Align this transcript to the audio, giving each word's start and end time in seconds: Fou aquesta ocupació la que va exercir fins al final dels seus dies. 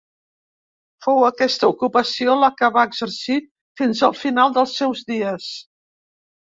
Fou 1.07 1.19
aquesta 1.27 1.69
ocupació 1.75 2.37
la 2.45 2.51
que 2.63 2.71
va 2.79 2.87
exercir 2.91 3.39
fins 3.83 4.05
al 4.09 4.19
final 4.25 4.59
dels 4.59 4.77
seus 4.83 5.09
dies. 5.15 5.57